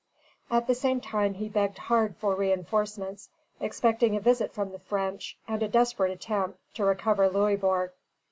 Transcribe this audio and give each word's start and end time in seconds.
At 0.49 0.65
the 0.65 0.73
same 0.73 0.99
time 0.99 1.35
he 1.35 1.47
begged 1.47 1.77
hard 1.77 2.17
for 2.17 2.33
reinforcements, 2.33 3.29
expecting 3.59 4.15
a 4.15 4.19
visit 4.19 4.51
from 4.51 4.71
the 4.71 4.79
French 4.79 5.37
and 5.47 5.61
a 5.61 5.67
desperate 5.67 6.09
attempt 6.09 6.57
to 6.73 6.83
recover 6.85 7.29
Louisbourg. 7.29 7.91